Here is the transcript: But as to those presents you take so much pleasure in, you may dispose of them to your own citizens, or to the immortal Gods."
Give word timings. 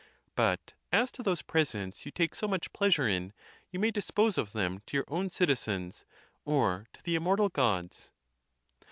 But 0.33 0.73
as 0.91 1.11
to 1.11 1.21
those 1.21 1.43
presents 1.43 2.07
you 2.07 2.11
take 2.11 2.33
so 2.33 2.47
much 2.47 2.73
pleasure 2.73 3.07
in, 3.07 3.33
you 3.69 3.77
may 3.79 3.91
dispose 3.91 4.35
of 4.35 4.51
them 4.51 4.81
to 4.87 4.97
your 4.97 5.05
own 5.09 5.29
citizens, 5.29 6.07
or 6.43 6.87
to 6.93 7.03
the 7.03 7.13
immortal 7.13 7.49
Gods." 7.49 8.11